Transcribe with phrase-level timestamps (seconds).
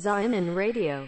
[0.00, 1.06] Zion Radio.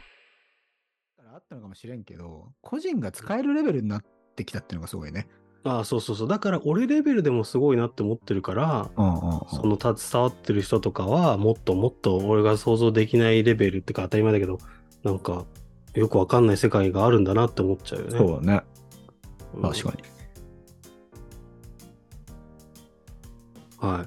[1.34, 4.04] あったのかもしれんけど、個人が使えるレベルになっ
[4.36, 5.28] てきたっていうのがすごいね。
[5.64, 6.28] ああ、そうそうそう。
[6.28, 9.40] だから俺レベルでもすごいなって思ってるから、うんうんうん。
[9.48, 14.58] その携わってる人とかは、もっともっと俺が想像できないレベルってか当たり前だけど、
[15.04, 15.46] なんか、
[15.94, 18.18] よくわかんない世界があるんだなって思っちゃうよね。
[18.18, 18.62] そうだね。
[19.54, 20.02] うん確かに。
[23.78, 24.06] は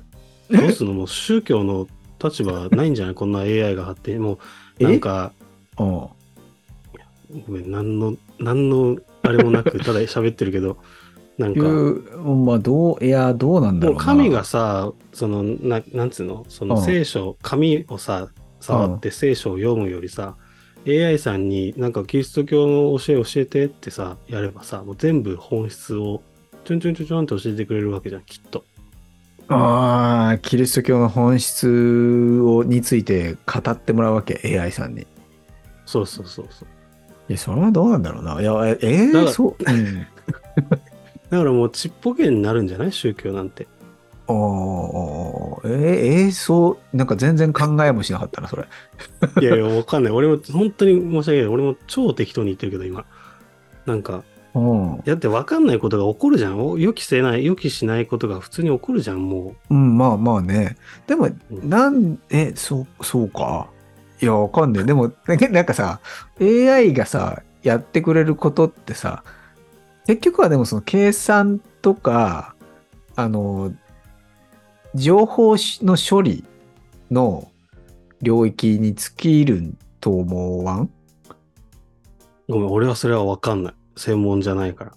[0.51, 0.57] い。
[0.57, 0.93] どうすんの？
[0.93, 1.87] もう宗教の
[2.23, 3.15] 立場ないんじゃない？
[3.15, 4.21] こんな AI が発展。
[4.21, 4.37] もう、
[4.79, 5.31] なんか、
[5.79, 5.87] うん。
[5.87, 6.11] ご
[7.49, 10.77] めん、なんの、なんの、あれもなく、ただ喋ってるけど、
[11.37, 12.01] なんいか、う、
[12.45, 13.99] まあ、どう、いや、どうなんだろうな。
[13.99, 18.29] もう神がさ、その、ななんつうの、そのうん聖書、紙をさ、
[18.61, 20.37] 触って聖書を読むよりさ、
[20.87, 26.21] AI さんになんかキリスト教の教え教えてってさ、やればさ、もう全部本質を
[26.63, 28.63] ちょんちょんちょんちょんって教えてくれるわけじゃん、きっと。
[29.47, 35.01] ああ、キリスト教の本質をについて語ってもらうわけ、AI さんに。
[35.01, 35.07] い
[35.85, 36.67] そうそうそうそう。
[37.27, 38.41] や、それはどうなんだろうな。
[38.41, 39.55] いや、ええだからそう。
[39.59, 40.07] うん。
[41.29, 43.67] だからもうちっぽけになるんじゃない宗教なんて。
[44.27, 48.65] ああ、ええそう、なんか全然考えもしなかったな、それ。
[49.41, 50.13] いやいや、わかんない。
[50.13, 51.47] 俺も本当に申し訳ない。
[51.47, 53.05] 俺も超適当に言ってるけど、今。
[53.85, 54.23] なんか、
[54.55, 55.01] うん。
[55.05, 56.65] だってわかんないことが起こるじゃん。
[56.65, 60.77] お予期せない、予期しないことが普通に起こるじゃん、もうん、まあまあね。
[61.05, 63.67] でも、うんなん、え、そう、そうか？
[64.21, 64.85] いや、わかんない。
[64.85, 65.11] でも、
[65.51, 65.99] なんかさ、
[66.39, 69.23] AI がさ、やってくれることってさ、
[70.07, 72.55] 結局はでもその計算とか、
[73.17, 73.73] あの、
[74.93, 76.45] 情報の処理
[77.11, 77.51] の
[78.21, 80.83] 領域に尽きると思わん？
[80.83, 80.89] う。
[82.53, 83.73] ごめん、俺はそれはわかんない。
[83.95, 84.91] 専門じゃないから。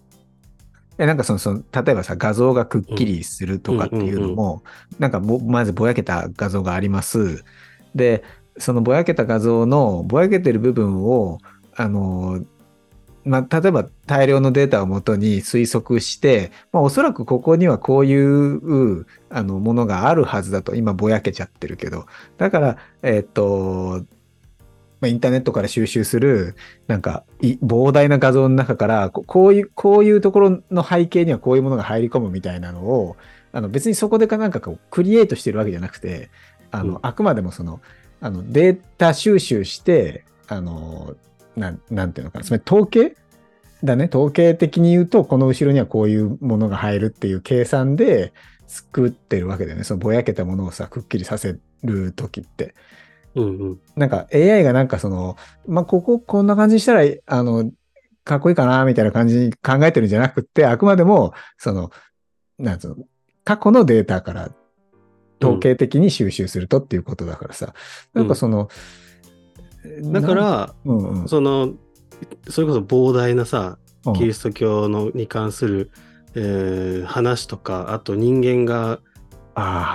[1.01, 4.63] えなんかそのその例えばさ画像がくっきりするとかっていうのも、
[4.99, 7.45] なんかぼまずぼやけた画像があります。
[7.95, 8.25] で
[8.59, 11.39] そのぼやけた画像のぼやけてる部分を
[11.77, 12.45] あの
[13.25, 22.07] まあ、例えば大量のデータをもとに推測して、まあ、おそらくここにはこういうあのものがあるはずだと今ぼやけちゃってるけど
[22.39, 24.05] だからえっ、と
[25.01, 26.57] まあ、インターネットから収集する
[26.89, 33.17] なんかい膨大な画像の中からここういうこういうところの背景にはこういうものが入り込むみたいなのを
[33.53, 36.31] あの別にそこでかなんかこうクリエイトしてるわけじゃなくて
[36.71, 36.99] あの、うん。
[37.03, 37.81] あくまでもその
[38.21, 41.15] あのデータ収集してあの
[41.57, 43.15] なんなんていうのかなつまり統計？
[43.85, 44.09] だね。
[44.13, 48.33] 統計的に言うとこの後ろにはこういうものが入るっていう計算で
[48.67, 49.85] 作ってるわけだよね。
[49.85, 52.75] そのぼやけたものをさくっきりさせる時って。
[53.35, 53.81] うんうん。
[53.97, 57.71] なんか AI がなんかその、まあ、こここんな感じにしたら、あの、
[58.25, 61.91] かっこいいかな、みたいな感じに考えてるんじゃなくって、あくまでも、その、
[62.59, 62.97] なんつうの、
[63.45, 64.51] 過去のデータから
[65.41, 67.75] 統計的に収集するとっていうことだからさ、
[68.15, 68.69] うんなんかその、
[70.03, 71.75] だかなん、ら、うんうん、その、
[72.49, 74.13] それこそ膨大なさ、うん。
[74.15, 75.91] キリスト教のに関する、
[76.35, 79.01] えー話とか、あと人間が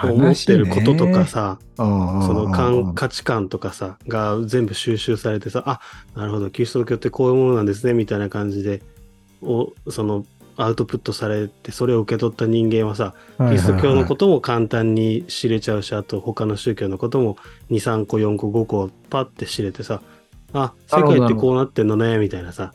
[0.03, 5.79] 思ってることとか、さ、話ねその価値観とかさ、が全部収集されてさ、あ、
[6.15, 8.81] なるほど、キリスト教ってこういうものなんですね、みたいな感じで、
[9.41, 10.25] おその、
[10.55, 17.37] アウトプットされて、それを受け取った人間はさ、キリスト教のことも簡単に知れちゃうし、あと他の宗教のことも
[17.71, 20.01] 2、3個、4個、5個パッて知れてさ、
[20.53, 22.71] あ、世界ってこうなってんのね、みたいなさ。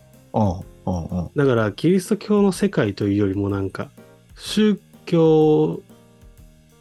[1.37, 3.91] だから、キリスト教の世界というよりもなんか、
[4.37, 5.81] 宗教、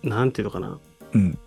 [0.04, 0.80] なんていうのかな。
[1.14, 1.38] うん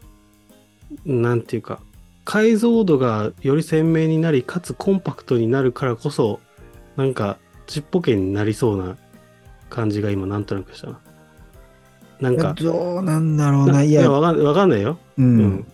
[1.05, 1.81] なんていうか、
[2.25, 6.41] 解像度がより鮮明になり、かつコンパクトになるからこそ、
[6.97, 8.97] なんか、ちっぽけになりそうな
[9.69, 11.01] 感じが今、なんとなくしたな。
[12.21, 14.99] なんか、どうなんだろうな、ないや、わかかんないよ。
[15.17, 15.67] ううんん。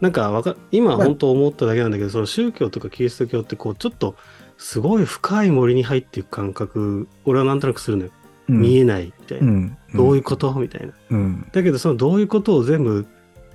[0.00, 4.16] なんかわか、今まあ本当思っただけなんだけど、その宗教とかキリスト教って、こう、ちょっと、
[4.58, 8.10] すごい深い森に入っていく感覚、俺はなんとなくするのよ。
[8.48, 9.46] うん見えないみたいな。
[9.46, 10.52] うん、どういうこと？
[10.54, 10.92] みたいな。
[11.10, 11.48] うん。
[11.52, 13.06] だけどそのどういうことを全部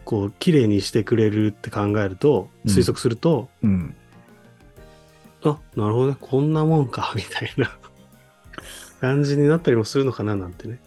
[0.05, 2.71] こう綺麗にしてくれるって考えるとうん。
[2.71, 3.95] 推測すると、うん。
[5.43, 6.17] あなるほどね。
[6.19, 7.13] こんなもんか。
[7.17, 7.71] みたいな。
[9.01, 10.35] 感じになったりもするのかな？
[10.35, 10.79] なんてね。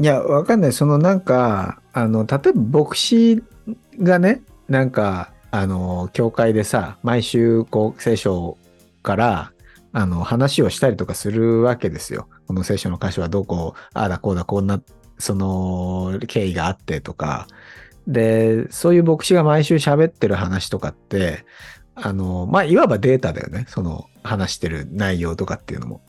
[0.00, 0.72] いや、わかんない。
[0.72, 3.42] そのなんか、あの、例えば牧師
[3.98, 8.56] がね、なんか、あの、教会でさ、毎週、こう、聖書
[9.02, 9.52] から、
[9.92, 12.28] あの、話をしたりとかするわけですよ。
[12.48, 14.80] この聖書の箇所はどこ、ああだこうだ、こんな、
[15.18, 17.46] その、経緯があってとか。
[18.06, 21.44] で、そういう牧師が毎週喋ってる話とかって、
[21.94, 23.66] あの、まあ、いわばデータだよね。
[23.68, 26.00] その、話してる内容とかっていうのも。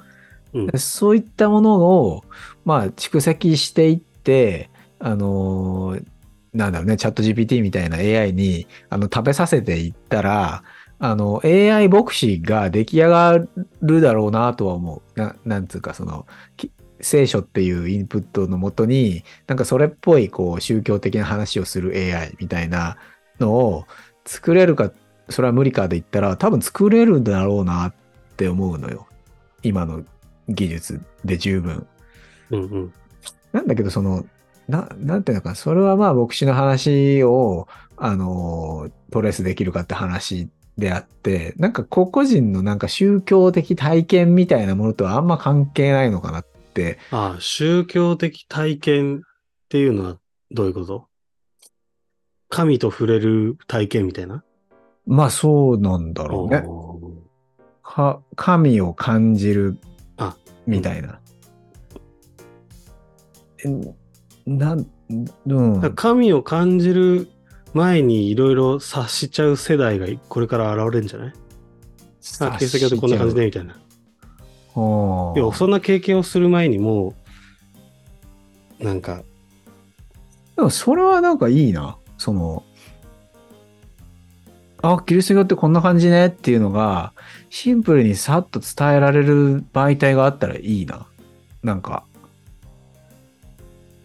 [0.54, 2.24] うんでそういったものを、
[2.66, 6.06] まあ、蓄積していって、あのー
[6.54, 10.64] なんだろうね、チャット GPT みたいな AI にあの食べさせていったら、
[11.00, 13.40] あの、AI 牧師が出来上が
[13.82, 15.20] るだろうなとは思う。
[15.20, 22.98] ななんつうか、その、き聖書っていうインプットのもとに、なんかそれっぽい、こう、宗教的な話をする AI みたいな
[23.40, 23.86] のを
[24.26, 24.92] 作れるか、
[25.30, 27.94] それは無理かで言ったら、多分作れるんだろうなっ
[28.36, 29.08] て思うのよ。
[29.64, 30.04] 今の
[30.50, 31.88] 技術で十分。
[32.52, 32.94] うんうん。
[33.54, 34.26] なんだけど、その、
[34.68, 40.50] な、なんていうのかな、それはまあ牧師の話を、あの、トレースできるかって話
[40.80, 49.20] であって、なんか個々人のなんか宗教的体験みたいなものとはあんま関係ないのかなって、ああ、宗教的体験っ
[49.70, 50.18] ていうのは
[50.52, 51.08] どういうこと？
[52.50, 54.44] 神と触れる体験みたいな？
[55.06, 56.64] まあそうなんだろうね。
[57.84, 59.78] か神を感じる
[60.18, 60.36] あ
[60.66, 61.20] みたいな。
[63.66, 63.68] え
[64.46, 64.88] なん、
[65.48, 65.74] うん。
[65.76, 67.28] だから神を感じる
[67.74, 71.34] 前にいろいろ察しちゃう世代がこれから現れるんじゃない？
[72.42, 73.74] あ、キリスト教ってこんな感じでみたいな。
[73.74, 73.78] あ
[74.76, 77.16] 要はそんな経験をする前にも
[78.80, 79.24] う、なんか、
[80.56, 81.98] でもそれはなんかいいな。
[82.18, 82.64] その、
[84.82, 87.14] あ、キリスト教ってこんな感じねっていうのが、
[87.50, 91.08] シンプルにさっと伝えられる媒体があったらいいな。
[91.64, 92.06] なんか、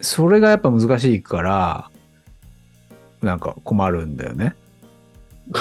[0.01, 1.89] それがやっぱ難しいから、
[3.25, 4.55] なんか困るんだよね。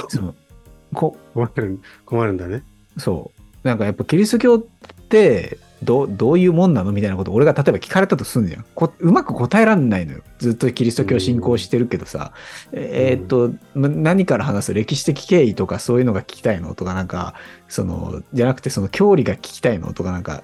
[0.09, 0.35] その
[0.95, 2.63] こ困る、困るんだね。
[2.99, 3.67] そう。
[3.67, 4.63] なんかやっぱキリスト教っ
[5.09, 8.93] てどどういうもんなのみたいなことを俺が例えば聞かれたとすんじゃんこ。
[9.01, 10.23] うまく答えらんないのよ。
[10.39, 12.33] ずっとキリスト教信仰してるけどさ。
[12.73, 14.75] えーっと、ま何から話す？
[14.75, 16.75] 歴史的経緯とかそういうのが聞きたいの？
[16.75, 17.35] とかなんか、
[17.69, 19.93] その、じゃなくてその教理が聞きたいの？
[19.93, 20.43] とかなんか、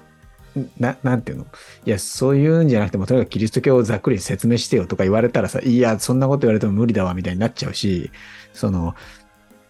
[0.79, 1.47] ななんていうの？
[1.85, 8.11] いや、そういうんじゃなくても、とにかくキリスト教をざっくり説明してよとか言われたらさ、いや、そんなこと言われても無理だわみたいになっちゃうし、
[8.53, 8.95] その、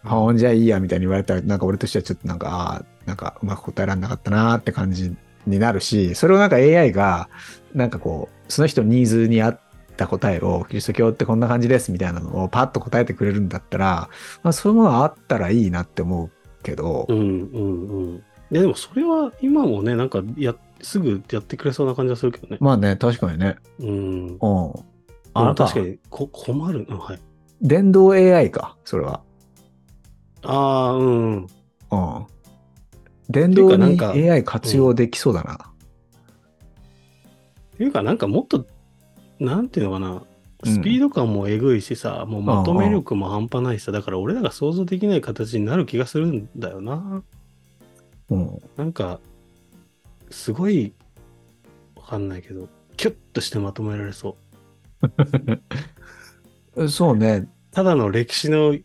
[0.03, 7.29] あほんじゃいいやみたいに言われたら、なんか俺としてはちょっとなんか、ああ、なんかうまく答えられなかったなーって感じになるし、それをなんか AI が、
[7.73, 9.59] なんかこう、その人のニーズに合っ
[9.97, 14.09] た答えを、キリスト教ってこんな感じですみたいなのをパッと答えてくれるんだったら、
[14.41, 16.31] まあそういうものがあったらいいなって思う
[16.63, 17.05] けど。
[17.07, 18.23] う、んうんうん。
[18.51, 22.57] いやでもそれは今もね、なんかや、すぐやってくれそうな感じはするけどね。
[22.59, 23.57] まあね、確かにね。
[23.79, 24.27] うん。
[24.27, 24.37] うん。
[25.33, 26.85] あ確かにこ困る。
[26.89, 27.19] うんはい。
[27.61, 29.21] 電動 AI か、それは。
[30.43, 31.35] ああ、うん。
[31.35, 31.47] うん。
[33.29, 35.53] 電動 AI 活用できそうだな。
[35.53, 35.57] っ
[37.77, 38.65] ていうか、なんかもっと、
[39.39, 40.21] なんていうのかな、うん
[40.63, 47.23] スピード感もえぐいしさ、もうまとめ力も半端ないしさ、だから俺らが想像できない形になる気がするんだよな。
[48.29, 48.59] うん。
[48.77, 49.19] なんか、
[50.31, 50.93] すごい、
[51.95, 52.67] わかんないけど、
[52.97, 54.37] キュッとしてまとめられそ
[56.75, 56.87] う。
[56.89, 57.47] そうね。
[57.71, 58.81] ただの歴史の1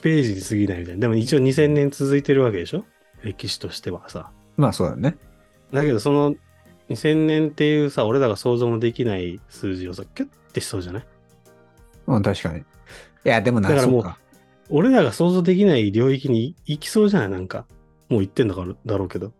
[0.00, 1.00] ページに過ぎないみたいな。
[1.00, 2.84] でも一応2000年続いてるわけでしょ？
[3.22, 4.30] 歴史としてはさ。
[4.56, 5.16] まあそうだね。
[5.72, 6.34] だけどその
[6.90, 11.06] 2000年っていうさ、俺らが想像もできない数字をさ、キュッてしそうじゃない？
[12.06, 12.60] うん、確かに。
[12.60, 12.62] い
[13.24, 14.18] や、でもな、だからもうそうか
[14.68, 17.28] 俺らが想像できない領域に行きそうじゃない？
[17.30, 17.66] なんか。
[18.08, 19.32] もう行ってんだから、だろうけど。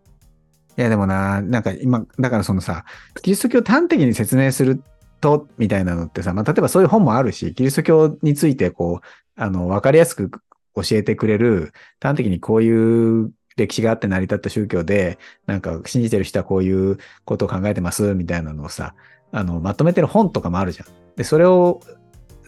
[0.76, 2.84] いや、でもな、なんか今、だからそのさ、
[3.22, 4.82] キリスト教端的に説明する
[5.20, 9.06] と、みたいなのってさ、まあ、例えばそういう本もあるし、キリスト教について、こう、
[9.36, 10.30] あの、わかりやすく
[10.74, 18.94] 教えてくれる、端的にこういう歴史があって成り立った宗教で、なんか信じてる人はこういうことを考えてます、みたいなのをさ、
[19.30, 20.86] あの、まとめてる本とかもあるじゃん。
[21.16, 21.80] で、それを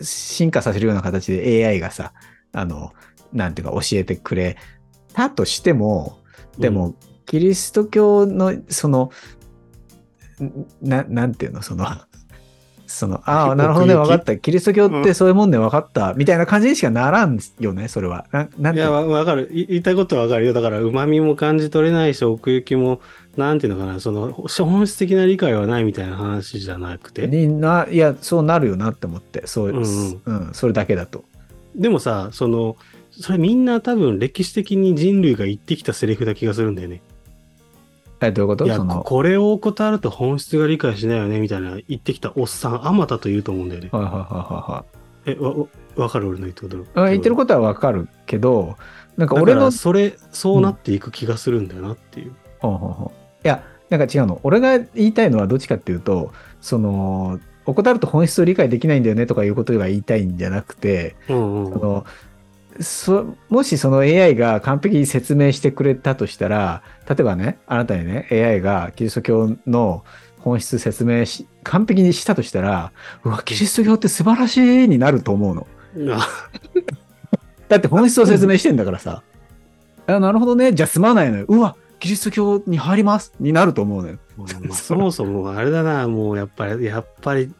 [0.00, 2.12] 進化させるような形で AI がさ、
[2.52, 2.92] あの、
[3.32, 4.56] なんていうか教えてくれ
[5.12, 6.18] たとしても、
[6.58, 6.94] でも、
[7.26, 9.10] キリスト教の、その、
[10.42, 11.86] んな、なんていうの、その、
[12.86, 14.36] その、ああ、なるほどね、分かった。
[14.36, 18.26] キリスト教ってそういうもんで分かった、みたいな感じにしかならんよね、それは。
[18.32, 19.50] ないや、ていうのわわかる。
[19.52, 20.52] い言いたいことはわかるよ。
[20.52, 23.00] だから、旨味も感じ取れないし、奥行きも、
[23.36, 27.26] なんていうのかな、その、本質的な理解はないみたいな話じゃなくて？
[27.26, 31.24] にな、いや、そうなるよなって思って、そう、うんうんうん、それだけだと。
[31.74, 32.76] でもさ、その、
[33.10, 37.00] それみんな多分歴史的に人類が言ってきたセリフな気がするんだよね。
[38.26, 38.66] え、どういうこと？
[38.66, 43.88] いや、その、これを怠ると本質が理解しないよね、みたいな言ってきたおっさん、あまたと言うと思うんだよね。
[43.92, 44.84] はいはいは
[45.26, 45.66] え、わ、わ
[45.96, 46.76] わかる俺の言ってること？
[46.76, 47.12] いはいはい。
[47.12, 48.76] 言ってることは分かるけど、
[49.16, 52.32] なんかだ俺のそれ、そうなっていく気がするんだよなっていう。
[52.58, 54.40] ほうほうほういや、なんか違うの。
[54.42, 61.72] 俺が言いたいのはどっちかっていうと、その、怠ると本質を理解できないんだよねとかいうことが言いたいんじゃなくて、うんうん。
[61.72, 62.06] その
[62.80, 70.04] そもしその AI が完璧に説明してくれたとしたら、例えばね、あなたにね、AI がキリスト教の
[70.38, 75.66] 本質説明し、完璧にしたとしたら、うわ、キリスト教って素晴らしいになると思うの。
[76.14, 76.28] あ
[77.68, 79.22] だって本質を説明してんだからさ。
[80.06, 80.72] あなるほどね。
[80.72, 81.46] じゃあ済まないのよ。
[81.48, 84.18] うわ、キリスト教に入りますになると思うのよ。
[84.72, 87.50] そもそもあれだな、もうやっぱり、やっぱり、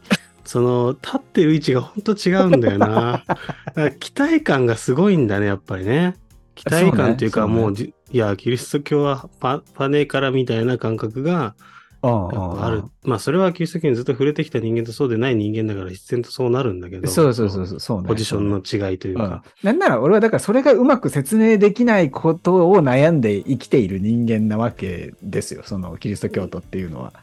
[0.45, 3.23] その、立ってる位置が本当違うんだよな。
[3.99, 6.15] 期待感がすごいんだね、やっぱりね。
[6.53, 11.55] 期待感っていうか、そうねもうじ、いや、キリスト教はパパネからみたいな感覚が
[12.01, 12.83] ある。
[13.03, 17.07] まあ、それはキリスト教にずっと触れてきた人間とそうでない人間だから必然とそうなるんだけど。
[17.07, 17.79] そうそうそうそう。
[17.79, 19.43] そうねポジションの違いといううんか。
[19.63, 25.63] なんなら俺はだからそれがうまく説明できないことを悩んで生きている人間なわけですよ。
[25.65, 27.13] そのキリスト教徒っていうのは。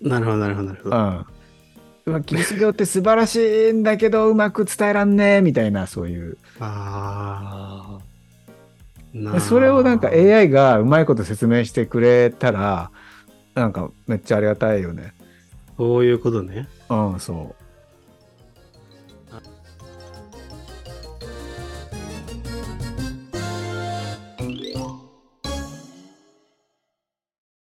[0.00, 0.96] なるほど、なるほど、なるほど。
[0.96, 1.26] うん。
[2.06, 6.38] うわキリスト教って素晴らしいんだけどうまく伝えらんねえみたいなそういう。
[6.60, 8.06] ああ。
[9.12, 12.92] なそれをなんか AI がうまいこと説明してくれたら
[13.54, 15.14] なんかめっちゃありがたいよね。
[15.76, 16.68] そういうことね。
[16.88, 17.56] うん、そ